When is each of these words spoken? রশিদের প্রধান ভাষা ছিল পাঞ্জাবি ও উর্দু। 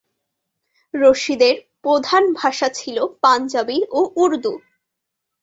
রশিদের 0.93 1.55
প্রধান 1.83 2.23
ভাষা 2.33 2.67
ছিল 2.69 2.97
পাঞ্জাবি 3.23 3.79
ও 3.91 3.99
উর্দু। 4.15 4.53